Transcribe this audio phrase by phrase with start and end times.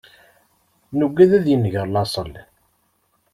[0.97, 2.33] Nugad ad yenger laṣel.